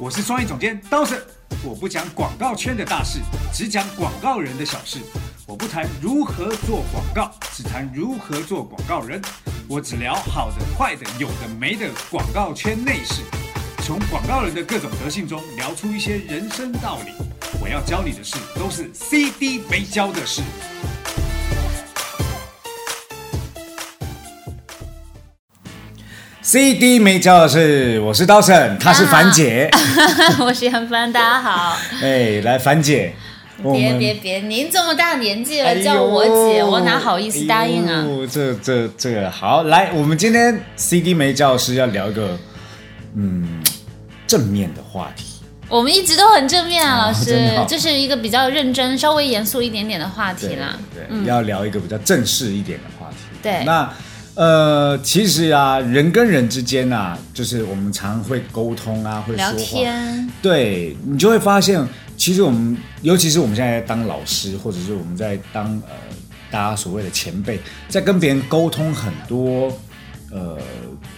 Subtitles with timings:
[0.00, 1.20] 我是创意总监刀神，
[1.64, 3.18] 我不讲广告圈的大事，
[3.52, 5.00] 只讲广告人的小事。
[5.44, 9.20] 我不谈如何做广告，只谈如何做广告人。
[9.66, 13.22] 我只聊好的、坏的、有的没的广告圈内事，
[13.82, 17.10] 从广告人的各种德性中聊出一些人生道理。
[17.60, 20.42] 我要教你的事，都是 CD 没教的事。
[26.48, 29.70] CD 没教的是，我是刀神，她是樊姐。
[30.40, 31.76] 我是杨帆，大家好。
[32.00, 33.12] 哎，来樊姐，
[33.62, 38.02] 别别别，您这么大年纪了，哎叫我姐，我哪好意思答应啊？
[38.02, 42.38] 哎这这这个好，来，我们今天 CD 没教师要聊一个
[43.14, 43.62] 嗯
[44.26, 45.26] 正面的话题。
[45.68, 47.36] 我们一直都很正面啊，哦老师
[47.68, 50.78] 这是一个比较认真、稍微严肃一点点的话题啦。
[50.94, 53.16] 对，要聊一个比较正式一点的话题。
[53.42, 53.92] 对那
[54.38, 59.56] 呃，其实啊，人跟人之间啊，就是我们常会沟通啊，会说聊话。
[59.58, 61.84] 天，对你就会发现，
[62.16, 65.94] 其实我们，尤其是我们现在在当老师，或者是我们在当呃
[66.52, 69.76] 大家所谓的前辈，在跟别人沟通很多
[70.30, 70.56] 呃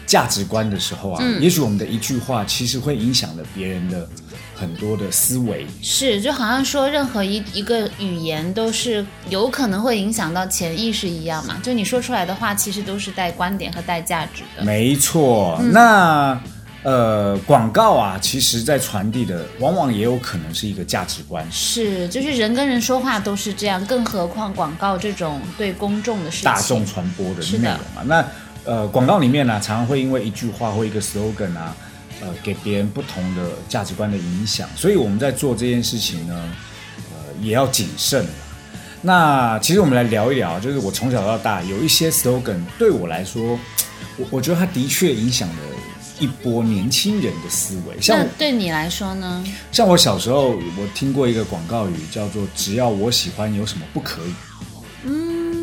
[0.06, 4.08] 价值观的时候啊，嗯也许我们的一句话，其实会影响了别人的
[4.60, 5.66] 很多的思维。
[5.82, 14.62] 是就好像说任何一一个语言都是有可能会影响到潜意识一样嘛，就你说出来的话，其实都是带观点和带价值的。
[14.62, 16.40] 没错，嗯那
[16.82, 21.46] 呃广告啊，其实在传递的，往往也有可能是一个价值观。
[21.50, 26.44] 是，就是人跟人说话都是这样，更何况广告这种对公众的事情。
[26.44, 28.02] 大众传播的内容啊。
[28.04, 28.24] 那
[28.64, 31.74] 呃，广告里面呢、常常会因为一句话或一个 slogan 啊，
[32.20, 36.52] 呃，给别人不同的价值观的影响，所以我们在做这件事情呢，
[37.12, 38.30] 呃，也要谨慎啊
[39.02, 43.58] 那其实我们来聊一聊，就是我从小到大有一些 slogan 对我来说，
[44.18, 45.54] 我我觉得它的确影响了
[46.18, 47.98] 一波年轻人的思维。
[47.98, 49.42] 像那对你来说呢？
[49.72, 54.34] 像我小时候，我听过一个广告语，叫做“只要我喜欢，有什么不可以”。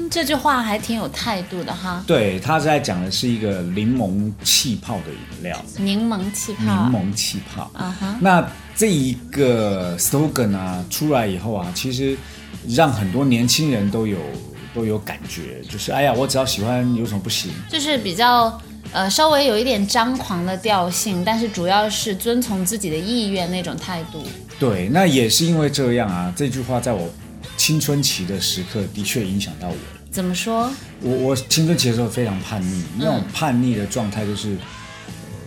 [0.07, 2.03] 嗯，这句话还挺有态度的哈。
[2.07, 7.69] 对，他在讲的是一个柠檬气泡的饮料，柠檬气泡，柠檬气泡。
[7.73, 12.17] 啊哈，那这一个 slogan 啊出来以后啊，其实
[12.67, 14.17] 让很多年轻人都有
[14.73, 17.51] 都有感觉，就是哎呀，我只要喜欢，有什么不行？
[17.69, 18.59] 就是比较
[18.91, 24.23] 呃稍微有一点张狂的调性，但是主要是遵从自己的意愿那种态度。
[24.59, 27.09] 对，那也是因为这样啊，这句话在我
[27.57, 29.96] 青春期的时刻的确影响到我了。
[30.11, 30.71] 怎么说？
[31.01, 34.57] 我我青春期的时候非常叛逆，那种叛逆的状态就是，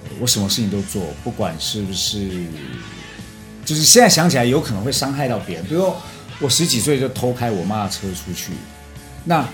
[0.04, 2.28] 呃我什么事情都做，不管是不是，
[3.64, 5.64] 就是现在想起来有可能会伤害到别人。
[5.66, 5.96] 比如说
[6.38, 8.52] 我十几岁就偷开我妈的车出去，
[9.24, 9.44] 那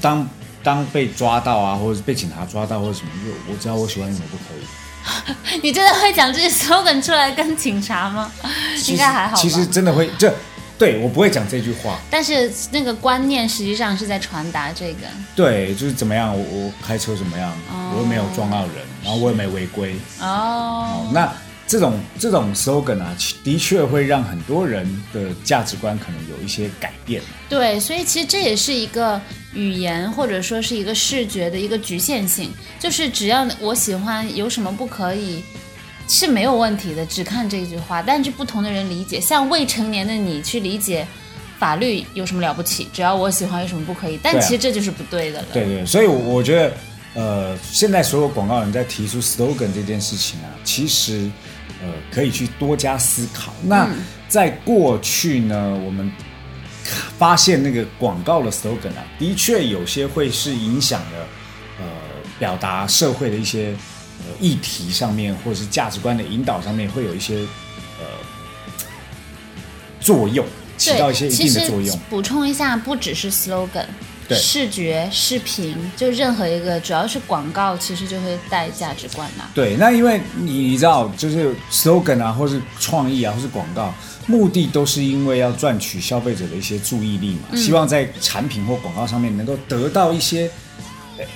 [0.00, 0.28] 当
[0.62, 4.64] 当被抓到啊，或者是被警察抓到或者什么，就我知道我喜欢什么不可以。
[5.62, 8.30] 你真的会讲这些 slogan 出来跟警察吗？
[8.86, 9.42] 应该还好吧。
[9.42, 10.32] 其实真的会，这
[10.78, 11.98] 对我不会讲这句话。
[12.08, 15.00] 但是那个观念实际上是在传达这个。
[15.34, 17.52] 对，就是怎么样，我我开车怎么样，
[17.94, 18.74] 我又没有撞到人，
[19.04, 19.96] 然后我也没违规。
[20.20, 21.32] 哦，那
[21.66, 27.20] 这种这种 slogan 啊，的确会让很多人的价值观可能有一些改变。
[27.48, 29.20] 对，所以其实这也是一个
[29.52, 35.42] 语言或者说是一个视觉的一个局限性，就是只要我喜欢，有什么不可以
[36.08, 38.02] 是没有问题的，只看这句话。
[38.02, 41.06] 但是不同的人理解，像未成年的你去理解
[41.58, 44.18] 法律有什么了不起，只要我喜欢有什么不可以？
[44.22, 45.46] 但其实这就是不对的了。
[45.52, 46.72] 对对，所以我我觉得，
[47.14, 51.30] 呃，现在所有广告人在提出 slogan 这件事情啊，其实
[51.82, 53.52] 呃可以去多加思考。
[53.62, 53.88] 那
[54.28, 56.10] 在过去呢，我们
[57.18, 61.26] 发现那个广告的 slogan 啊，的确有些会是影响了
[61.80, 61.84] 呃
[62.38, 63.74] 表达社会的一些
[64.18, 67.38] 呃议题上面，或者是价值观的引导上面，会有一些
[67.98, 68.06] 呃
[70.00, 70.46] 作用，
[70.76, 71.98] 起到一些一定的作用。
[72.10, 73.86] 补充一下，不只是 slogan。
[74.28, 83.90] 对视觉、视频，就任何一个，主要是广告，其实就会带价值观嘛、对，那因为你你知道，就是 slogan 啊，或是创意啊，或是广告，
[84.26, 90.50] 目的都是因为要赚取消费者的一些注意力嘛，希望在产品或广告上面能够得到一些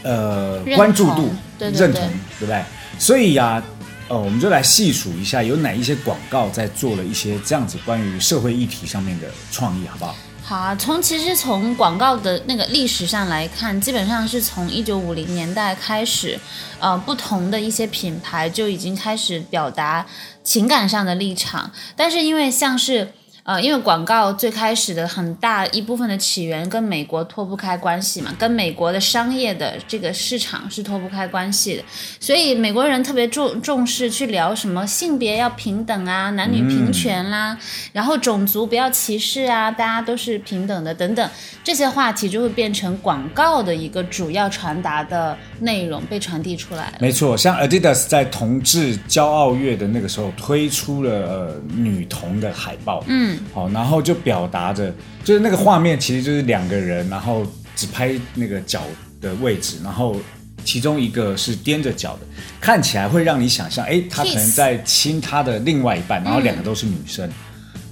[0.03, 2.65] 呃关注度、对对认同，对对不对？
[2.99, 3.63] 所以呀、
[4.09, 10.15] 呃，我们就来细数一下有哪一些广告在做了一些这样子关于社会议题上面的创意，好不好？
[10.45, 16.39] 好啊，从其实从广告的那个历史上来看，基本上是从一九五零年代开始，
[16.81, 20.05] 呃，不同的一些品牌就已经开始表达
[20.43, 23.13] 情感上的立场，但是因为像是
[23.45, 31.83] 呃，因为广告最开始的很大一部分的起源跟美国脱不开关系嘛，跟美国的商业的这个市场是脱不开关系的，
[32.21, 37.59] 所以美国人特别重重视去聊什么性别要平等啊，男女平权啦，
[37.93, 41.29] 然后种族不要歧视啊，大家都是平等的等等，
[41.65, 46.93] 这些话题就会变成广告的一个主要传达的内容被传递出来。
[47.01, 54.93] 没错，像 Adidas 在同志骄傲月的那个时候推出了呃女童的海报，嗯，好，然后就表达着，
[55.25, 58.83] 就是那个画面其实就是两个人，然后只拍那个脚
[59.21, 60.17] 的位置，然后
[60.65, 62.27] 其中一个是踮着脚的，
[62.61, 67.29] 看起来会让你想象，哎，他可能在亲他的另外一半，然后两个都是女生。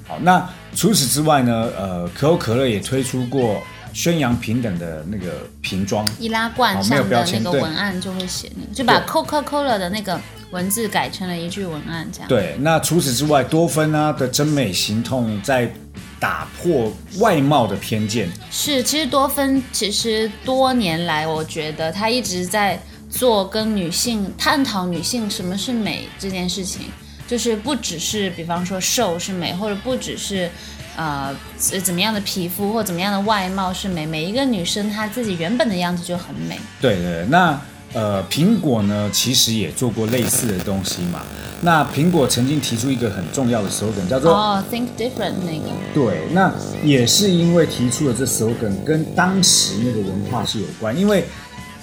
[0.07, 3.63] 好，那除此之外呢，呃，可口可乐也推出过
[3.93, 7.61] 宣扬平等的那个瓶装，易拉罐哦没有上的那个标签对。
[7.61, 9.07] 文案就会写那个，就把对。
[9.07, 12.29] Coca-Cola 的那个文字改成了一句文案，这样。
[12.29, 15.71] 对，那除此之外，多芬啊的真美行动在
[16.19, 18.29] 打破外貌的偏见。
[18.51, 26.83] 是，其实多芬其实多年来，我觉得他一直在做跟女性探讨女性什么是美这件事情，
[27.27, 30.51] 就是不只是比方说瘦是美，或者不只是
[30.97, 36.59] 呃怎怎么样的皮肤或怎么样的外貌是美，每一个女生她自己原本的样子就很美。
[36.81, 37.59] 对对，那
[37.93, 41.23] 呃，苹果呢，其实也做过类似的东西嘛。
[41.63, 46.55] 那苹果曾经提出一个很重要的 slogan，叫做哦，Think Different 那个，对，那
[46.85, 50.97] 也是因为提出了这 slogan，跟当时那个文化是有关。
[50.99, 51.25] 因为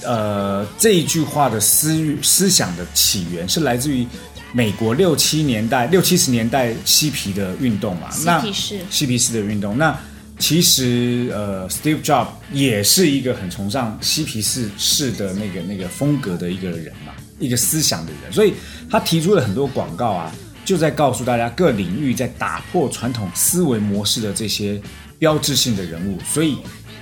[0.04, 4.08] 呃，这一句话的思域思想的起源是来自于
[4.54, 8.08] 美国六七年代、六七十年代嬉皮的运动嘛。
[8.24, 9.96] 那嬉皮士嬉皮士的运动，那
[10.40, 18.54] 其实呃，Steve Jobs 也是一个很崇尚嬉皮士式的那个那个风格的一个人嘛，一个思想的人，所以
[18.90, 20.32] 他提出了很多广告啊，
[20.64, 24.80] 就在告诉大家各领域在打破传统思维模式的这些
[25.18, 26.58] 标志性的人物，所以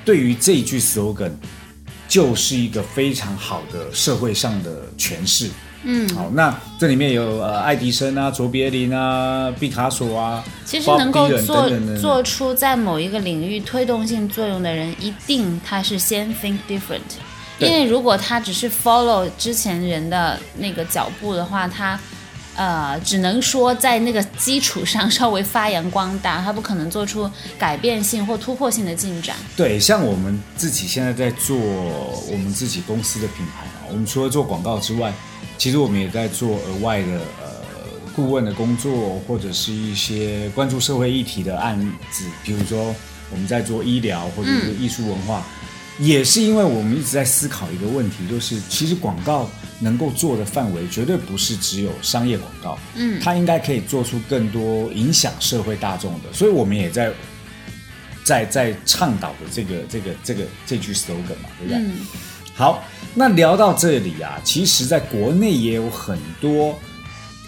[0.05, 1.31] 对于这一句 slogan
[2.07, 5.49] 就是一个非常好的社会上的诠释。
[5.87, 11.69] 嗯，好，那这里面有呃爱迪生啊、卓别林啊、毕卡索啊，其实能够做
[12.01, 16.99] 做出在某一个领域推动性作用的人，一定他是先 think different。
[17.59, 21.97] 因为如果他只是 follow 之前人的那个脚步的话，他
[22.55, 29.35] 呃只能说在那个基础上稍微发扬光大，它不可能做出改变性或突破性的进展。
[29.55, 35.13] 对，像我们自己现在在做我们自己公司的品牌啊，我们除了做广告之外，
[35.57, 37.11] 其实我们也在做额外的
[37.41, 37.51] 呃
[38.15, 41.79] 顾问的工作，或者是一些关注社会议题的案
[42.11, 42.95] 子，比如说
[43.31, 45.45] 我们在做医疗或者是艺术文化，
[45.99, 49.49] 也是因为我们一直在思考一个问题，就是其实广告
[49.79, 57.11] 能够做的范围绝对不是只有商业广告，嗯，它应该可以做出更多影响社会大众的，所以我们也在
[58.23, 61.81] 在在倡导的这个这个这个这句 slogan 嘛，对不对？
[62.55, 62.83] 好，
[63.13, 66.79] 那聊到这里啊，其实在国内也有很多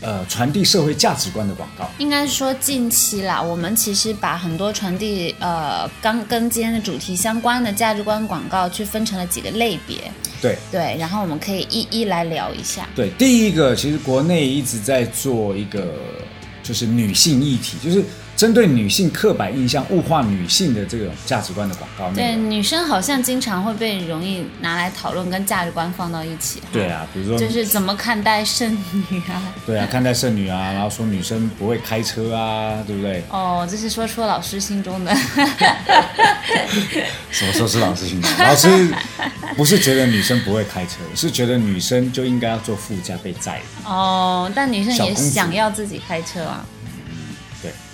[0.02, 1.90] 呃传递社会价值观的广告。
[1.98, 10.12] 应该是说近期啦，我们其实把很多传递呃刚跟今天的主题相关的价值观广告，去分成了几个类别。
[10.40, 12.88] 对对，然后我们可以一一来聊一下。
[12.96, 15.96] 对，第一个其实国内一直在做一个
[16.62, 18.04] 就是女性议题，就是
[18.38, 26.62] 针对女性刻板印象、物化女性的这种价值观的广告内对，女生好像经常会被容易拿来讨论，跟价值观放到一起。
[26.72, 29.42] 对，啊，比如说就是怎么看待剩女啊？
[29.66, 33.24] 对啊，看待剩女啊，然后说女生不会开车啊，对不对？
[33.32, 35.12] 哦，这是说出老师心中的。
[37.32, 38.32] 什么时候是老师心中？
[38.38, 38.68] 老师
[39.56, 43.60] 不是觉得女生不会开车，是觉得女生就应该要坐副驾被载。
[43.84, 46.64] 哦，但女生也想要自己开车啊。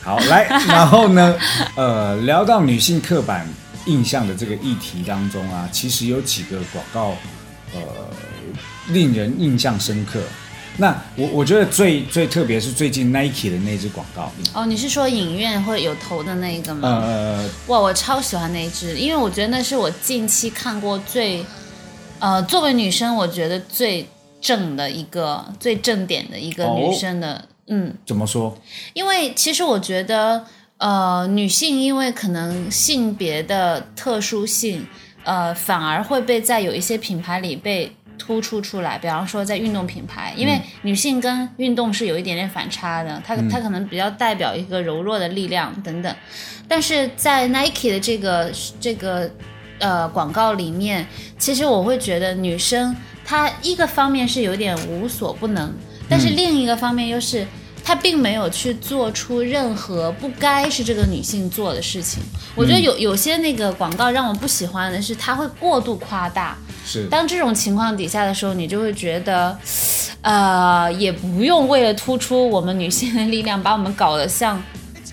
[0.04, 1.36] 对，好来，然后呢，
[1.76, 3.48] 呃，聊到女性刻板
[3.86, 7.16] 印象的这个议题当中啊，其实有几个广告，
[7.74, 7.82] 呃，
[8.90, 10.22] 令人印象深刻。
[10.76, 16.90] 那我我觉得最最特别是最近 Nike 的那支广告，哦，你是说影院会有头的那一个吗？
[16.90, 21.46] 呃，哇，我超喜欢那一支，因为我觉得那是我近期看过最，
[22.18, 24.08] 呃，作为女生，我觉得最
[24.42, 28.58] 正的一个、最正点的一个哦女生的，嗯，怎么说？
[28.94, 30.46] 因为其实我觉得，
[30.78, 34.86] 呃，女性因为可能性别的特殊性，
[35.24, 38.98] 呃，反而会被在有一些品牌里被突出出来。
[38.98, 46.14] 比方说在运动品牌，因为女性跟运动是有一点点反差的，它它可能比较代表一个柔弱的力量等等。
[46.68, 49.30] 但是在 Nike 的这个这个
[49.80, 55.74] 呃广告里面，其实我会觉得女生她一个方面是有点无所不能，
[56.14, 57.44] 但是另一个方面又是
[57.84, 62.22] 她并没有去做出任何不该是这个女性做的事情。
[62.54, 66.56] 我觉得有有些那个广告让我不喜欢的是，他会过度夸大。
[66.86, 69.58] 是，当这种情况底下的时候，你就会觉得，
[70.22, 74.62] 呃，也不用为了突出我们女性的力量，把我们搞得像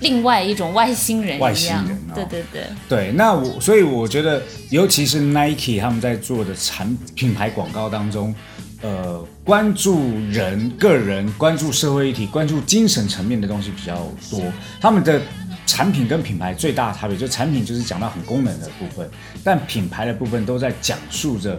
[0.01, 1.55] 另外一种外星人一样。
[1.55, 8.35] 星人哦对对对，对，那我所以我觉得，尤其是 Nike 他们在做的产品牌广告当中，
[8.83, 13.95] 呃，关注人个人、关注社会议题、关注精神层面的东西比较
[14.31, 14.43] 多。
[14.81, 15.21] 他们的
[15.67, 19.09] 产品跟品牌最大的差别，就产品就是讲到很功能的部分，
[19.45, 21.59] 但品牌的部分都在讲述着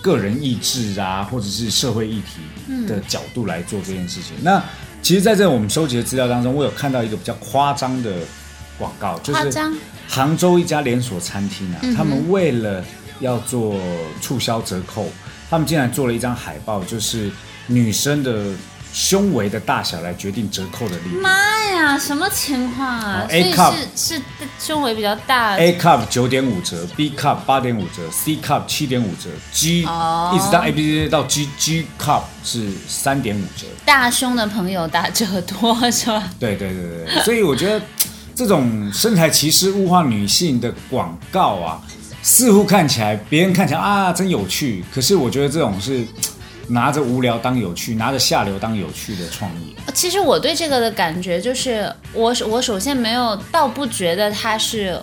[0.00, 4.36] 个人意志啊，或者是社会议题的角度来做这件事情。
[4.42, 4.62] 那
[5.02, 8.14] 其实，在这我们收集的资料当中，我有看到一个比较夸张的
[8.78, 9.50] 广告，就是
[10.08, 12.84] 杭州一家连锁餐厅啊，他们为了
[13.18, 13.76] 要做
[14.20, 15.08] 促销折扣，
[15.52, 17.30] 他们竟然做了一张海报，就是
[17.66, 18.46] 女生的
[18.90, 21.20] 胸围的大小来决定折扣的力度。
[21.20, 21.30] 妈
[21.74, 24.22] 呀，什么情况啊 A cup 是是
[24.58, 33.66] 胸围比较大 A cup 九点五折，B cup 八点五折，C cup 七点五折，G、哦一直到 A B C 到 G G cup 是三点五折。
[33.84, 36.30] 大胸的朋友打折多是吧？
[36.40, 37.84] 对对对对对，所以我觉得
[38.34, 41.82] 这种身材歧视、物化女性的广告啊，
[42.22, 46.06] 似乎看起来别人看起来啊真有趣，可是我觉得这种是
[46.68, 49.74] 拿着无聊当有趣，拿着下流当有趣的创意。
[49.92, 54.98] 其实我对这个的感觉就是，我我首先没有，倒不觉得它是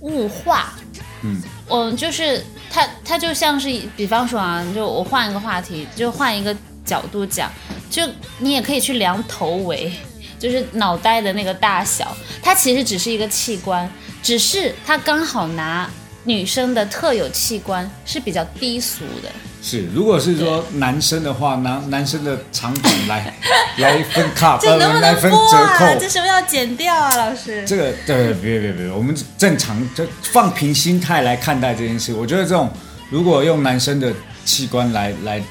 [0.00, 0.74] 物化，
[1.22, 6.54] 嗯，我就是它它就像是，比方说啊，就我换一个话题，就换一个
[6.84, 7.50] 角度讲，
[7.88, 8.02] 就
[8.38, 9.92] 你也可以去量头围，
[10.38, 13.88] 就是脑袋的那个大小，它其实只是一个器官，
[14.20, 15.88] 只是它刚好拿
[16.26, 19.30] 女生的特有器官是比较低俗的。
[19.62, 23.34] 是，如果是说男生的话，拿男生的长短来
[23.78, 25.78] 来分 cup，这能不来分能播啊？
[25.78, 27.64] 折扣，这是不是要剪掉啊，老师？
[27.66, 32.12] 这个对，别别别，我们正常就放平心态来看待这件事。
[32.12, 32.70] 我觉得这种
[33.10, 34.12] 如果用男生的
[34.44, 35.42] 器官来来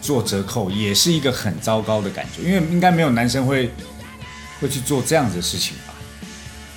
[0.00, 3.70] 做折扣，也是一个很糟糕的感觉，因为应该没有男生会
[4.60, 5.93] 会去做这样子的事情吧？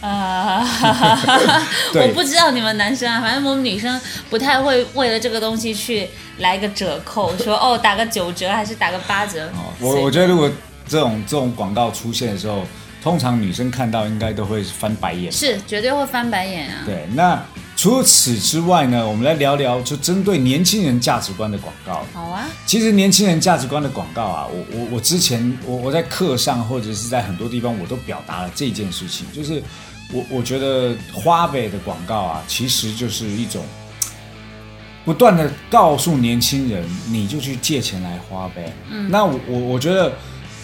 [0.02, 0.62] 啊，
[1.94, 4.00] 我不知道你们男生啊，反正我们女生
[4.30, 9.48] 不太会为了这个东西去来个折扣，说哦打个九折还是打个八折。
[9.48, 10.50] 哦，我我觉得如果
[10.88, 12.64] 这种这种广告出现的时候，
[13.04, 15.32] 通常女生看到应该都会翻白眼。
[15.32, 16.84] 是绝对会翻白眼啊。
[16.86, 17.42] 对，那
[17.78, 22.04] 除此之外呢，我们来聊聊就针对年轻人价值观的广告。
[22.12, 29.62] 好啊，其实年轻人价值观的广告啊，我我我之前我我在课上或者是在很多地方我都表达了这件事情，就是
[30.12, 33.64] 我我觉得花呗的广告啊，其实就是一种
[35.06, 38.74] 不断的告诉年轻人，你就去借钱来花呗。
[38.90, 40.12] 嗯，那我我我觉得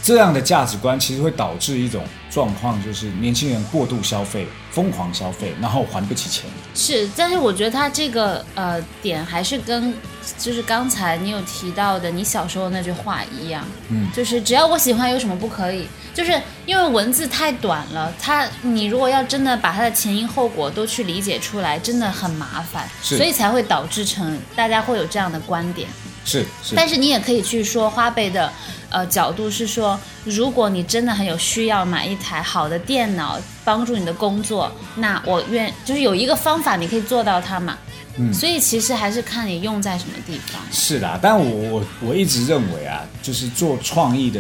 [0.04, 6.44] 这样的价值观其实会导致一种状况，就是年轻人过度消费、疯狂消费，然后还不起钱。
[6.76, 9.94] 是，但是我觉得他这个呃点还是跟
[10.38, 15.88] 就是刚才你有提到的你小时候那句话一样，嗯，就是只要我喜欢有什么不可以？
[16.14, 25.88] 就是因为文字太短了，它你如果要真的把它的前因后果都去理解出来，真的很麻烦，是所以才会导致成大家会有这样的观点。
[26.26, 28.52] 是是，但是你也可以去说花呗的
[28.90, 37.78] 呃角度是说，如果你真的很有需要买一台好的电脑帮助你的工作，那我愿就是有一个方法你可以做到它嘛。
[38.16, 40.62] 嗯所以其实还是看你用在什么地方。
[40.72, 44.40] 是啦，但我我我一直认为啊，就是做创意的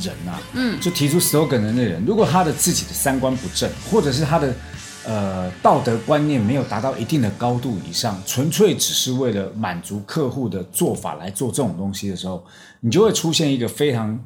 [0.00, 4.54] 人啊，嗯，就提出 slogan 的那人，如果他的自己的三观不正，或者是他的
[5.04, 12.44] 呃道德观念没有达到一定的高度以上，纯粹只是为了满足客户的做法来做这种东西的时候，
[12.80, 14.18] 你就会出现一个非常，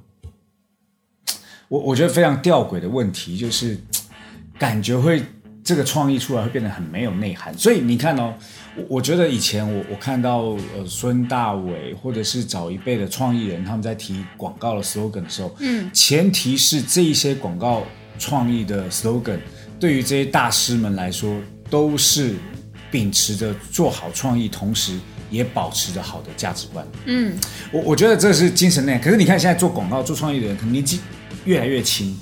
[1.69, 3.79] 我我觉得非常吊诡的问题，就是
[4.59, 5.23] 感觉会
[5.65, 7.57] 这个创意出来会变得很没有内涵。
[7.59, 8.35] 所以你看哦，
[8.77, 10.43] 我我觉得以前我我看到
[10.77, 17.83] 呃孙大伟或者是早一辈的创意人他们在提广告的 slogan 的时候，嗯，前提是这一些广告
[18.19, 19.39] 创意的 slogan
[19.79, 22.35] 对于这些大师们来说都是
[22.91, 24.99] 秉持着做好创意，同时
[25.31, 26.87] 也保持着好的价值观。
[27.07, 27.37] 嗯，
[27.73, 28.99] 我我觉得这是精神内。
[28.99, 31.01] 可是你看现在做广告、做创意的人，可能年纪
[31.45, 32.19] 越来越轻，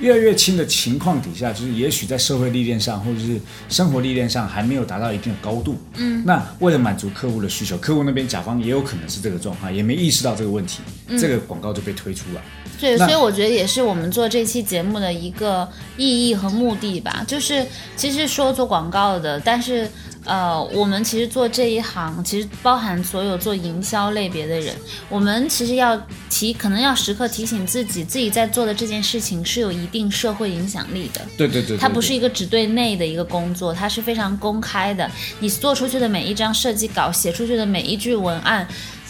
[0.00, 5.76] 越来越轻的情况底下，就是也许在社会历练上或者是生活历练上还没有达到一定的高度。
[5.96, 10.80] 嗯，那为了满足客户的需求，客户那边甲方也有可能是这个状况，也没意识到这个问题，
[11.18, 12.42] 这个广告就被推出了。
[12.80, 17.24] 对，所以我觉得也是我们做这期节目的一个意义和目的吧。
[17.26, 17.64] 就是
[17.96, 19.88] 其实说做广告的，但是
[20.24, 24.74] 呃，我们其实做这一行，其实包含所有做营销类别的人，
[25.10, 26.00] 我们其实要
[26.30, 31.20] 提，可能要时刻提醒自己，自己在做的这件事情是有一定社会影响力的。
[31.36, 35.10] 对对对，它不是一个只对内的一个工作，它是非常公开的。
[35.40, 38.66] 你做出去的每一张设计稿，写出去的每一句文案，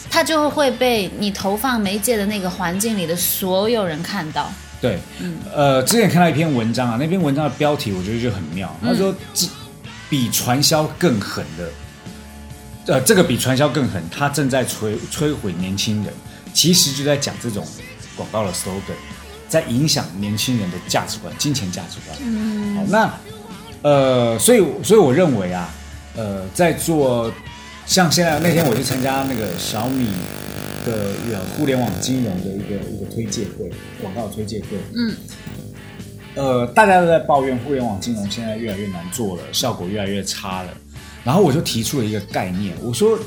[0.09, 4.51] 它就会被你投放媒介的那个环境里的所有人看到。
[4.81, 9.47] 对，嗯，呃，之前看到一篇文章啊，那篇文章的标题我觉得就很妙，他说这。
[10.15, 16.13] 比传销更狠的，呃，这个比传销更狠，它正在摧摧毁年轻人。
[16.53, 17.67] 其实就在讲这种
[18.15, 18.95] 广告的 slogan，
[19.49, 22.17] 在影响年轻人的价值观、金钱价值观。
[22.21, 23.13] 嗯，好，那
[23.81, 25.69] 呃，所以所以我认为啊，
[26.15, 27.29] 呃，在做
[27.85, 30.07] 像现在那天我去参加那个小米
[30.85, 33.69] 的互联网金融的一个一个推介会，
[34.01, 34.77] 广告推介会。
[34.95, 35.13] 嗯。
[36.35, 40.69] 呃，大家都在抱怨互联网金融现在越来越难做了，效果越来越差了。
[41.23, 43.17] 然后我就提出了一个概念，我说，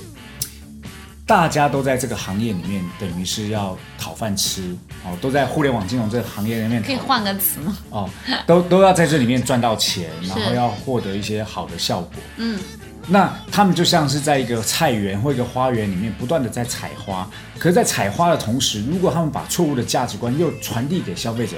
[1.27, 6.83] 大家都在这个行业里面，等于是要讨饭吃哦，都在互联网金融这个行业里面。
[6.83, 7.79] 可以换个词吗？
[7.91, 8.11] 哦，
[8.47, 12.11] 都都要在这里面赚到钱，然后要获得一些好的效果。
[12.37, 12.61] 嗯，
[13.09, 21.57] 那他们就像是在一个菜园或一个花园里面不断的在采花，可是，在采花的同时，如果他们把错误的价值观又传递给消费者。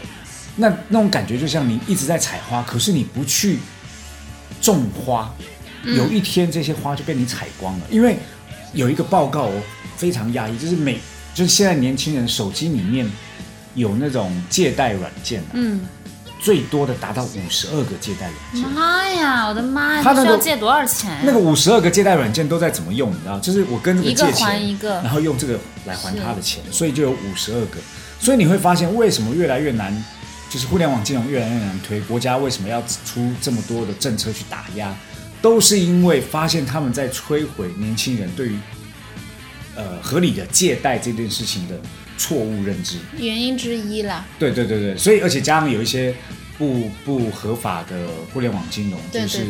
[0.56, 3.58] 那那种感觉就像你一直在采花，可是你不去
[4.60, 5.32] 种花，
[5.84, 7.86] 有一天这些花就被你采光了。
[7.88, 8.18] 因为
[8.72, 9.62] 有一个报告我
[9.96, 10.98] 非常压抑，就是每
[11.34, 13.10] 就是现在年轻人手机里面
[13.74, 15.80] 有那种借贷软件，嗯，
[16.40, 18.70] 最多的达到五十二个借贷软件。
[18.72, 20.02] 妈呀，我的妈呀！
[20.02, 21.20] 他需要借多少钱？
[21.24, 23.10] 那个五十二个借贷软件都在怎么用？
[23.10, 27.78] 你知道，就是我跟这个借钱，一个然后用这个来还他的钱，所以就有五十二个。
[28.18, 30.04] 所以你会发现为什么越来越难。
[30.50, 34.92] 就是互联网金融越来越难推，国家为什么要出这么多的政策去打压？
[35.40, 38.58] 都是因为发现他们在摧毁年轻人对于
[39.74, 41.80] 呃合理的借贷这件事情的
[42.18, 44.26] 错误认知，原因之一啦。
[44.38, 46.14] 对对对对，所以而且加上有一些
[46.58, 49.46] 不不合法的互联网金融，就是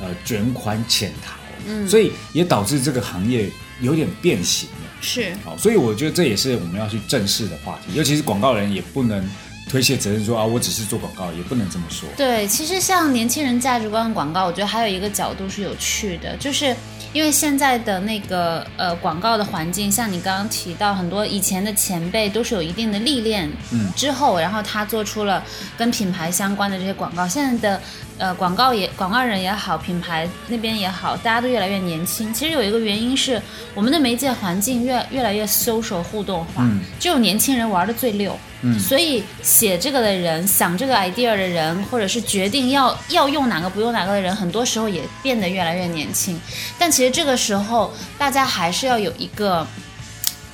[0.00, 1.34] 呃卷款潜逃，
[1.66, 4.76] 嗯，所以也导致这个行业有点变形了。
[5.00, 9.28] 是，好，所以我觉得这也是我们要去正视的话题，尤其是广告人也不能。
[9.68, 12.08] 推卸责任说啊，我只是做广告，也不能这么说。
[12.16, 16.76] 对，其实像年轻人价值观的广告，我觉得还有一个角度是有趣的，就是
[17.12, 25.42] 因为现在的那个呃广告的环境，像你刚刚提到，很多以前的前辈都是有一定的历练，嗯，之后然后他做出了
[25.76, 27.26] 跟品牌相关的这些广告。
[27.26, 27.82] 现在的
[28.18, 32.32] 呃广告也广告人也好，品牌那边也好，大家都越来越年轻。
[32.32, 33.40] 其实有一个原因是
[33.74, 36.64] 我们的媒介环境越越来越 social 互动化，
[36.98, 38.36] 只有年轻人玩的最溜。
[38.78, 46.40] 所以写这个的人，想这个 idea 的人，或者是决定要要用哪个不用哪个的人，很多时候也变得越来越年轻。
[46.78, 49.66] 但其实这个时候，大家还是要有一个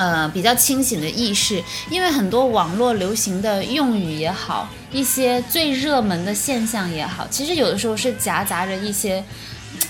[0.01, 9.23] 呃比较清醒的意识，因为很多网络流行的用语也好，一些最热门的现象也好，其实有的时候是夹杂着一些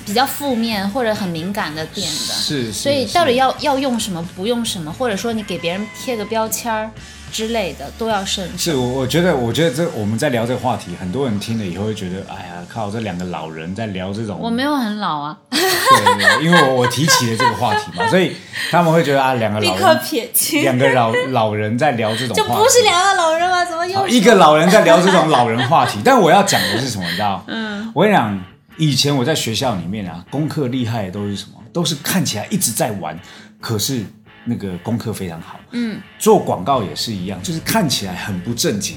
[0.05, 2.35] 比较负面或者很敏感的点的。
[2.35, 2.73] 是。
[2.73, 6.91] 所以到底要要用什么，不用什么，或者说你给别人贴个标签儿。
[7.33, 8.59] 之类的都要慎重。
[8.59, 14.39] 是，我我觉得，我觉得这我们在聊这个话题，很多人听了以后会觉得，哎呀，靠，这两个老人在聊这种。
[14.41, 15.37] 我没有很老啊。
[15.51, 18.37] 对，因为我我提起了这个话题嘛， 所以
[18.71, 22.37] 他们会觉得啊，两个老人撇清，两个老老人在聊这种。
[22.37, 23.65] 就不是两个老人吗？
[23.65, 25.99] 怎么又一个老人在聊这种老人话题？
[26.05, 27.05] 但我要讲的是什么？
[27.05, 27.45] 你知道？
[27.49, 27.91] 嗯。
[27.95, 28.41] 我跟你讲，
[28.79, 31.59] 以前我在学校里面啊，功课厉害的都是什么？
[31.73, 33.19] 都是看起来一直在玩，
[33.61, 34.05] 可是。
[34.43, 38.97] 那个功课非常好，嗯，做广告也是一样，就是看起来很不正经，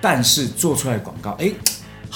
[0.00, 1.50] 但是做出来的广告，哎，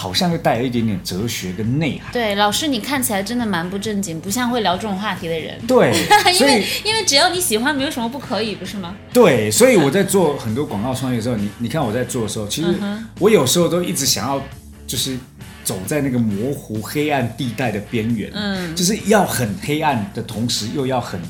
[0.01, 2.11] 好像又带有一点点哲学跟内涵。
[2.11, 5.61] 对，老师，你看起来真的蛮不正经，不像会聊这种话题的人。
[5.67, 5.93] 对，
[6.41, 8.97] 因为因为只要你喜欢，没有什么不可以，不是吗？
[9.13, 12.75] 对，所以我在做很多广告创业的时候，你你看我在做的时候，其实
[13.19, 14.43] 我有时候都一直想要，
[14.87, 15.19] 就是
[15.63, 21.21] 走在那个模糊黑暗地带的边缘，嗯，就是要很黑暗的同时，又要很。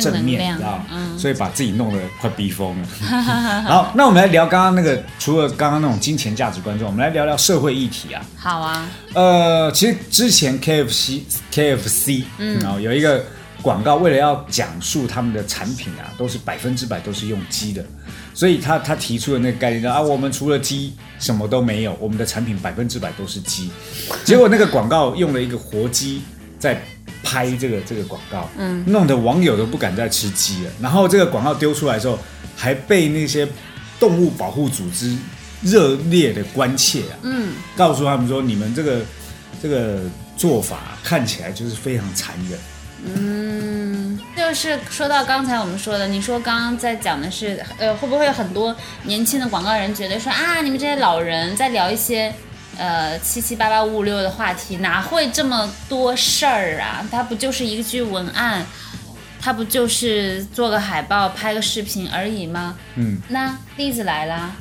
[0.00, 0.80] 正面，知道
[1.18, 2.88] 所以把自己弄得快逼疯了。
[3.68, 8.24] 好，那我们来聊刚刚那个，除了刚刚那种金钱价值观之外，我们来聊聊社会议题啊。
[8.36, 8.88] 好啊。
[9.14, 11.20] 呃，其实之前 KFC
[11.52, 13.24] KFC，嗯，然后有一个
[13.60, 17.84] 广告，为了要讲述他们的产品啊，都是百分之百都是用鸡的，
[18.32, 23.70] 所以他他提出的那个概念啊，我们除了鸡什么都没有，我们的产品百分之百都是鸡。
[24.24, 26.22] 结果那个广告用了一个活鸡
[26.58, 26.82] 在。
[27.22, 30.70] 拍这个这个广告，嗯，弄得网友都不敢再吃鸡了。
[30.80, 32.18] 然后这个广告丢出来之后，
[32.56, 33.48] 还被那些
[33.98, 35.16] 动物保护组织
[35.62, 39.00] 热烈的关切啊，嗯，告诉他们说，你们这个
[39.62, 40.00] 这个
[40.36, 42.58] 做法看起来就是非常残忍。
[43.04, 52.32] 嗯，就是说到刚才我们说的，你说刚刚在讲的是，呃，会不会有很多年轻的广告人觉得说啊，你们这些老人在聊一些，
[52.78, 57.06] 呃，七七八八五五六的话题，哪会这么多事儿啊？
[57.10, 58.64] 它不就是一句文案，
[59.40, 62.76] 它不就是做个海报、拍个视频而已吗？
[62.96, 64.52] 嗯，那例子来啦，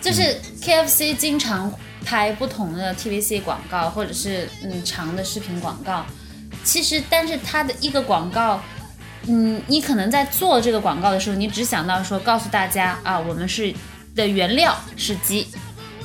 [0.00, 1.72] 就是 KFC 经常
[2.04, 6.06] 拍不同的 TVC 广告，或者是嗯长的视频广告。
[6.62, 8.62] 其实，但是它的一个广告，
[9.26, 13.74] 嗯，你可能在做这个广告的时候，你只想到说告诉大家啊，我们是
[14.14, 15.46] 的原料是鸡，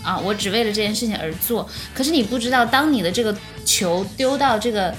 [0.04, 1.68] 啊，我只为了这件事情而做。
[1.94, 3.36] 可是你不知道，当你的这个
[3.66, 4.94] 球丢到这个，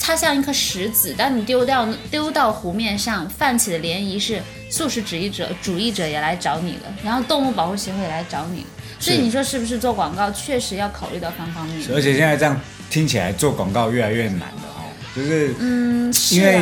[0.00, 8.66] 它像一颗石子，当你丢掉丢到湖面上，泛起的涟漪是素食主义者主义者也来找你了，然后动物保护协会也来找你，
[8.98, 11.88] 所以你说是不是做广告确实要考虑到方方面面？
[11.94, 14.68] 而且现在这样听起来做广告越来越难了。
[15.14, 16.58] 就是嗯，因为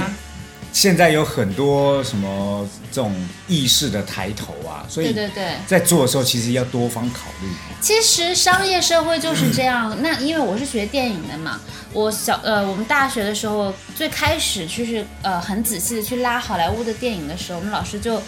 [0.73, 3.13] 现在有很多什么这种
[3.49, 7.49] 意识的抬头啊，所以对对对，在做的时候其实要多方考虑。
[7.81, 9.97] 其实商业社会就是这样。
[10.01, 11.61] 那因为我是学电影的嘛，
[11.93, 18.23] 我小呃，我们大学的时候最开始就是呃很仔细的去拉好莱坞的电影的时候，我们老师就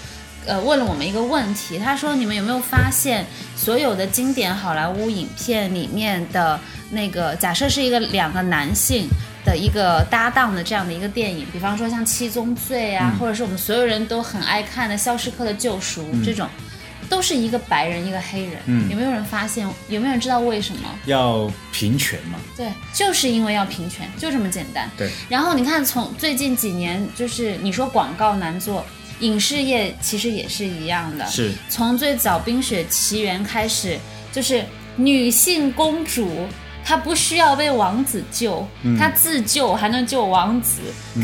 [0.45, 3.25] 呃问了我们一个问题，他说你们有没有发现
[3.57, 6.59] 所有的经典好莱坞影片里面的
[6.91, 9.07] 那个假设是一个两个男性。
[9.45, 16.49] 的一个搭档的这样的一个电影，比方说像《七宗罪》啊，或者是我们所有人都很爱看的《肖申克的救赎》这种，
[17.09, 18.61] 都是一个白人一个黑人。
[18.67, 19.67] 嗯，有没有人发现？
[19.89, 20.89] 有没有人知道为什么？
[21.07, 22.39] 要平权嘛？
[22.57, 24.89] 对，就是因为要平权，就这么简单。
[24.97, 25.11] 对。
[25.29, 28.87] 然后你看，从最近几年，就是你说广告难做，
[29.19, 31.27] 影视业其实也是一样的。
[31.27, 31.53] 是。
[31.69, 33.99] 从最早《冰雪奇缘》开始，
[34.31, 36.47] 就是女性公主。
[36.85, 38.66] 他不需要被王子救，
[38.99, 40.81] 他自救还能救王子。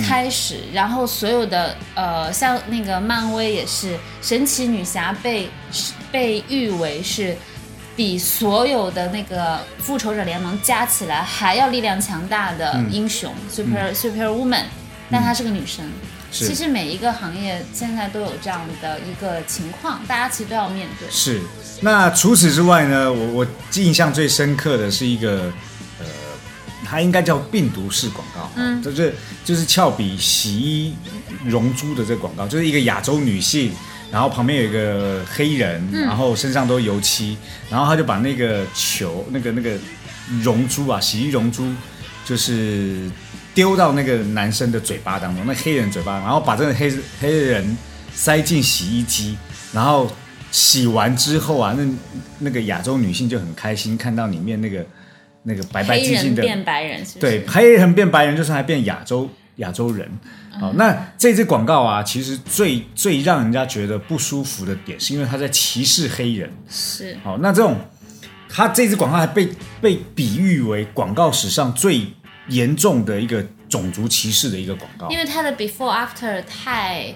[0.06, 5.48] 开始，然后所有的呃，像那个漫威也是，神奇女侠被
[6.12, 7.36] 被誉为是
[7.96, 14.64] 比所有的那个复仇者联盟加起来还要力量强大的英雄，super super woman，
[15.10, 15.84] 但她是个女生。
[16.30, 21.08] 其实每一个行业现在都有这样的一个情况，大家其实都要面对。
[21.10, 21.40] 是，
[21.80, 23.10] 那除此之外呢？
[23.10, 25.50] 我我印象最深刻的是一个，
[25.98, 26.04] 呃，
[26.84, 30.94] 它应该叫病毒式广告，嗯，就是就是俏比洗衣
[31.46, 33.72] 溶珠的这个广告，就是一个亚洲女性，
[34.12, 37.38] 然后旁边有一个黑人，然后身上都油漆，
[37.70, 39.78] 然后他就把那个球，那个那个
[40.42, 41.72] 绒珠啊，洗衣绒珠，
[42.24, 43.10] 就是。
[43.54, 47.76] 丢到那个男生的嘴巴当中，那黑人嘴巴，然后把这个黑黑人
[48.14, 49.36] 塞进洗衣机，
[49.72, 50.08] 然后
[50.52, 51.84] 洗完之后啊，那
[52.38, 54.86] 那个亚洲女性就很开心，看到里面那个
[55.42, 60.08] 那个白白净净的变白人，对，黑人变白人就是还变亚洲亚洲人。
[60.60, 66.48] 好，那这支广告啊，其实最最让人家觉得不舒服的点，是因为他在歧视黑人。
[66.68, 67.76] 是，好，那这种
[68.48, 69.48] 他这支广告还被
[69.80, 72.06] 被比喻为广告史上最。
[72.48, 77.14] 严重的一个种族歧视的一个广告，因为它的 before after 太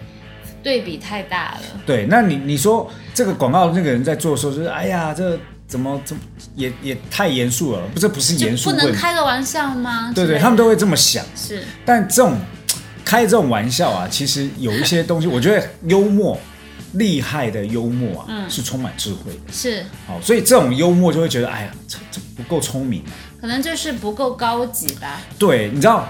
[0.62, 1.81] 对比太大了。
[1.87, 6.23] 对，那你你说这个广告那个人在做的时候，就是哎呀，这怎么怎么
[6.55, 10.12] 也也太严肃了，不这不是严肃，不能开个玩笑吗？
[10.14, 11.25] 对对，他们都会这么想。
[11.35, 12.37] 是，但这种
[13.05, 16.38] 开这种玩笑啊，其实有一些东西，我觉得幽默
[16.92, 19.53] 厉害的幽默啊，嗯是充满智慧的。
[19.53, 23.03] 是，好，所以这种幽默就会觉得，哎呀，这这不够聪明。
[23.42, 25.20] 可能就是不够高级吧。
[25.37, 26.09] 对，你知道，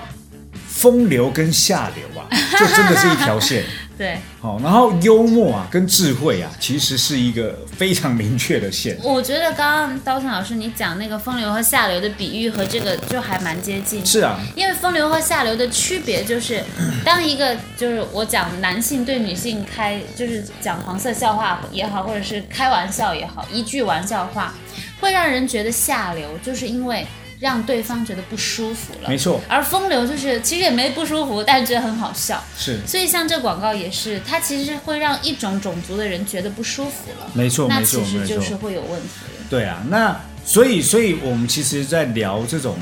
[0.69, 2.29] 风流跟下流啊，
[2.61, 3.65] 就真的是一条线。
[3.97, 8.99] 对，好，然后幽默啊，跟智慧啊，其实是一个非常明确的线。
[9.03, 14.05] 我觉得刚刚刀森老师你讲那个风流和下流的比喻和这个就还蛮接近。
[14.05, 16.63] 是啊，因为风流和下流的区别就是，
[17.03, 24.53] 当一个就是我讲男性对女性开，就是讲黄色笑话也好，或者是开玩笑也好，一句玩笑话
[25.01, 27.07] 会让人觉得下流，就是因为。
[27.43, 29.41] 让对方觉得不舒服了，没错。
[29.49, 32.41] 而风流就是其实也没不舒服，但是觉得很好笑。
[32.57, 32.79] 是。
[32.87, 37.29] 所以像这广告也是，它其实会让一种种族的人觉得不舒服了。
[37.35, 39.09] 没错，那其实就是会有问题。
[39.51, 42.79] 对啊，那所以所以我们其实，在聊这种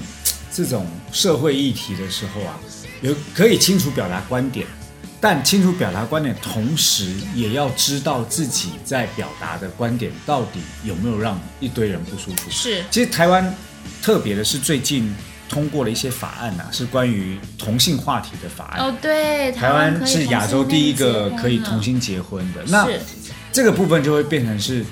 [0.52, 2.60] 这种社会议题的时候啊，
[3.00, 4.66] 有可以清楚表达观点，
[5.22, 12.50] 但清楚表达观点，同时也要知道自己在表达的观点到底有没有让一堆人不舒服。
[12.50, 12.84] 是。
[12.90, 13.56] 其实台湾。
[14.02, 15.14] 特别的是，最近
[15.48, 18.80] 通过了一些法案呐，是关于同性话题的法案。
[18.80, 22.62] 哦，对，台湾是亚洲第一个可以同性结婚的。
[22.66, 22.88] 那
[23.52, 24.84] 这个部分就会变成是，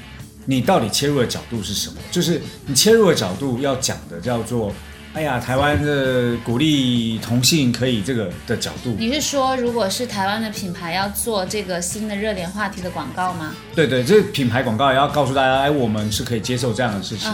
[0.47, 1.97] 你到底切入的角度是什么？
[2.11, 4.73] 就是你切入的角度要讲的叫做，
[5.19, 13.53] 哎呀，台湾的鼓励同性可以这个的角度，你是说，如果是台湾的品牌要做这个新的热点话题的广告吗？
[13.75, 17.29] 对对，这品牌广告也要告诉大家，哎，我们是可以接受这样的事情。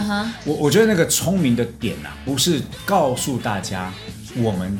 [0.45, 3.93] 我我觉得那个聪明的点啊，不是告诉大家
[4.35, 4.75] 我们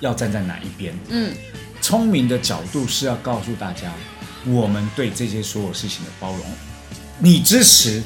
[0.00, 1.32] 要站在哪一边，嗯，
[1.80, 3.90] 聪明的角度是要告诉大家，
[4.44, 6.40] 我们对这些所有事情的包容。
[7.18, 8.02] 你支持，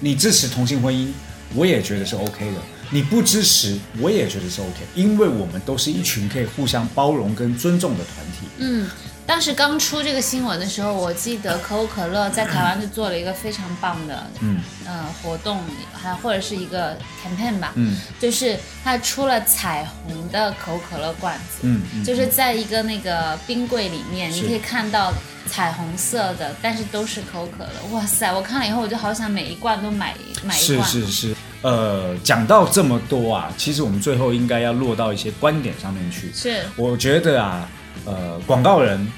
[0.00, 1.08] 你支持同性婚姻，
[1.54, 2.60] 我也觉得是 OK 的。
[2.90, 8.46] 你不支持，我也觉得是 OK，因为我们都是一群可以互相包容跟尊重的团体。
[8.58, 8.88] 嗯，
[9.26, 15.60] 当时刚出这个新闻的时候，我记得可口可乐在台湾就做了一个非常棒的，嗯呃，活动，
[15.92, 25.12] 还或者是一个 campaign 吧，嗯就是它出了彩虹的可口可乐罐子，嗯嗯，就是在一个那个冰柜里面，你可以看到
[25.50, 27.70] 彩虹色的，但是都是可口可乐。
[27.92, 28.32] 哇塞！
[28.32, 30.88] 我看了以后，我就好想每一罐都买买一是罐。
[30.88, 36.30] 是是，呃，讲到这么多啊，其实我们最后应该要落到一些观点上面去。
[36.34, 36.62] 是。
[36.76, 37.66] 我觉得啊，
[38.04, 39.10] 呃，广告人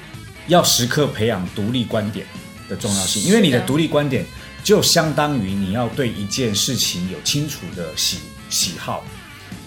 [0.47, 2.25] 要时刻培养独立观点
[2.69, 4.25] 的重要性，因为你的独立观点
[4.63, 9.03] 就相当于你要对一件事情有清楚的喜喜好，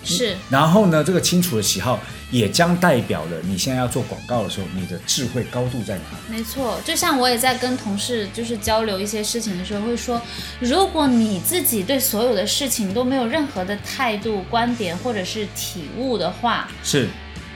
[0.04, 6.36] 是，然后呢，这个清楚的喜好也将代表了你现在要做广告的时候，你的智慧高度在哪里。
[6.38, 6.80] 没错。
[6.84, 10.20] 就像我也在跟同事就是交流一些事情的时候，会说，
[10.58, 17.08] 如果你自己对所有的事情都没有任何的态度、观点或者是体悟的话，是，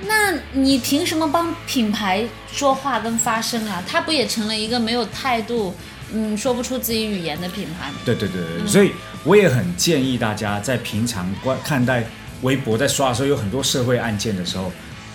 [0.02, 3.82] 那你凭什么帮品牌说话跟发声啊？
[3.86, 5.74] 他不也成了一个没有态度，
[6.12, 7.94] 嗯，说不出自己语言的品牌吗？
[8.04, 8.92] 对对对对，所以
[9.24, 12.04] 我也很建议大家在平常观看待
[12.44, 14.70] 微博在刷的时候，有很多社会案件的时候，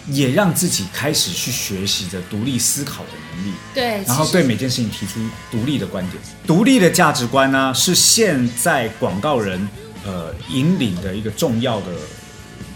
[0.07, 5.19] 也让自己开始去学习着独立思考的能力，对，然后对每件事情提出
[5.51, 6.21] 独立的观点。
[6.45, 9.69] 独立的价值观呢，是现在广告人
[10.03, 11.87] 呃引领的一个重要的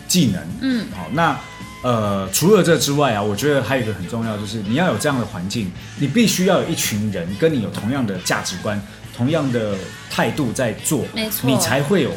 [0.08, 0.42] 技能。
[0.62, 1.40] 嗯，好，那
[1.82, 8.80] 呃，除了这之外啊，我觉得还有一个很重要，就是你要有这样的环境，你必须要有一群人跟你有同样的价值观、
[9.18, 9.76] 同样的
[10.10, 12.12] 态度在做，没错你才会有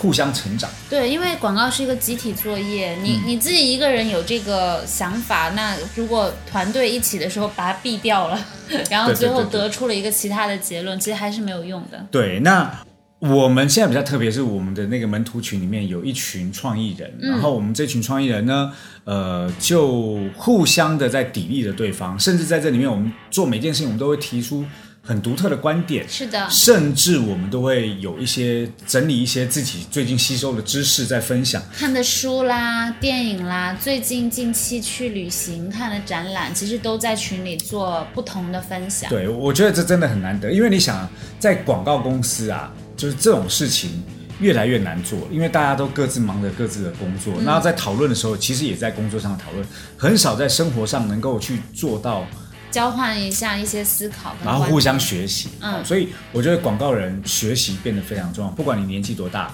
[0.00, 0.70] 互相成长。
[0.88, 8.46] 对，因为广告是一个集体作业，你、嗯你自己一个人有这个想法，那如果团队一起的时候把它毙掉了，
[8.90, 12.06] 然后最后得出了一个其他的结论，其实还是没有用的。
[12.10, 12.80] 对，那
[13.18, 18.72] 我们现在比较特别是我们的那个门徒群里面有一群创意人，然后我们这群创意人呢，
[19.04, 24.64] 呃，就互相的在砥砺着对方，甚至在这里面，我们做每件事情，我们都会提出
[25.10, 26.08] 很独特的观点。
[26.08, 31.60] 是的，甚至我们都会有一些整理一些自己最近吸收的知识在分享。
[31.72, 39.10] 看的书啦、电影啦，最近近期去旅行看的展览，其实都在群里做不同的分享。
[39.10, 44.00] 对，我觉得这真的很难得，因为你想啊，在广告公司啊，就是这种事情
[44.38, 52.24] 越来越难做，因为大家都各自忙着各自的工作，然后在讨论的时候，其实也在工作上讨论，很少在生活上能够去做到，
[52.70, 55.48] 交换一下一些思考然后互相学习。
[55.60, 59.50] 嗯所以我觉得广告人学习变得非常重要，不管你年纪多大。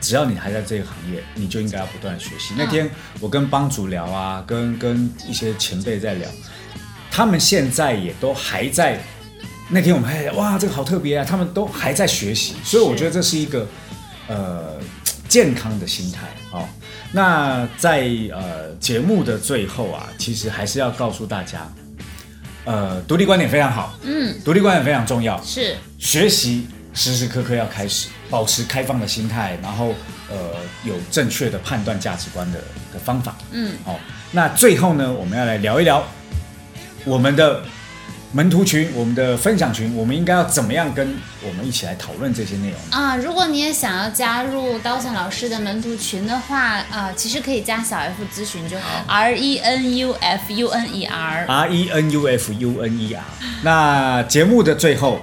[0.00, 2.52] 只要你还在这个行业，你就应该要不断学习。
[2.58, 6.28] 那天我跟帮主聊啊，跟跟一些前辈在聊，
[7.10, 9.00] 他们现在也都还在。
[9.70, 11.24] 那天我们还哇，这个好特别啊！
[11.26, 13.66] 他们都还在学习，所以我觉得这是一个
[14.28, 14.78] 呃
[15.26, 16.28] 健康的心态。
[16.52, 16.68] 哦、
[17.10, 21.66] 那在呃节目的最后啊，其实还是要告诉大家，
[22.64, 25.76] 呃，独立观点非常好，嗯，独立观点非常重要，是。
[25.98, 29.94] 学习时时刻刻要开始，保持开放的心态，然后
[30.30, 30.36] 呃
[30.84, 32.58] 有正确的判断价值观的
[32.92, 33.36] 的方法。
[33.52, 33.98] 嗯，好、
[34.32, 36.02] 那最后呢，我们要来聊一聊
[37.04, 37.62] 我们的
[38.36, 42.96] 门徒群，我们的分享群，我们应该要怎么样跟我们一起来讨论这些内容呢？
[42.96, 51.46] 啊，如果你也想要加入刀森老师的门徒群的话，啊，其实可以加小 F 咨询就好，R E N U F U N E R。
[51.46, 53.22] R E N U F U N E R。
[53.62, 55.20] 那节目的最后，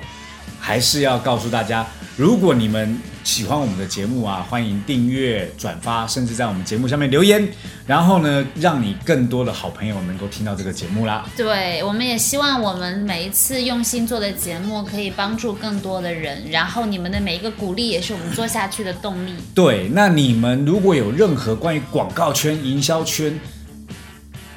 [0.58, 7.47] 还是要告诉大家，如果你们喜欢我们的节目啊，欢迎订阅、转发，甚至在我们节目下面留言，
[7.86, 11.25] 然后呢，让你更多的好朋友能够听到这个节目啦。
[11.38, 19.34] 对，我们也希望我们每一次用心做的节目可以帮助更多的人，然后你们的每一个鼓励也是我们做下去的动力。
[19.53, 23.39] 对，那你们如果有任何关于广告圈、营销圈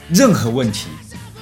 [0.08, 0.88] 任何问题，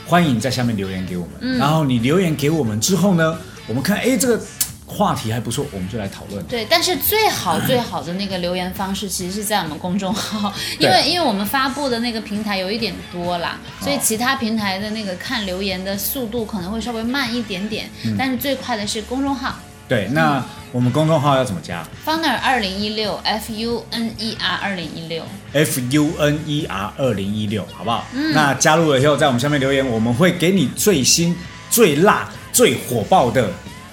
[0.06, 1.56] 欢迎在下面留言给我们。
[1.56, 4.44] 然后你留言给我们之后呢，我们看，哎，这个
[4.92, 6.44] 话题还不错，我们就来讨论。
[6.44, 19.54] 对，但是最好最好的那个留言方式，其实是在我们公众号， 因为因为我们发布的那个平台有一点多啦，所以其他平台的那个看留言的速度可能会稍微慢一点点，但是最快的是公众号。
[19.88, 28.06] 对，那我们公众号要怎么加？Funer 二零一六 F U N E R 二零一六？F U N E R 二零一六，好不好？
[28.14, 28.32] 嗯。
[28.32, 31.36] 那加入了以后，在我们下面留言，我们会给你最新、
[31.68, 33.50] 最辣、最火爆的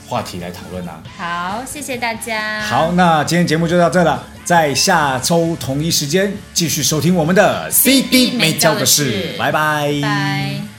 [0.09, 0.99] 话题来讨论啊。
[1.15, 2.61] 好，谢谢大家。
[2.61, 9.93] 好，那今天节目就到这了，在下周同一时间继续收听我们的 CD 没教的事，拜拜。
[10.01, 10.78] 拜。